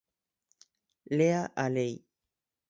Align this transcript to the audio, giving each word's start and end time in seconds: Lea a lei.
Lea 1.17 1.41
a 1.65 1.67
lei. 1.75 1.93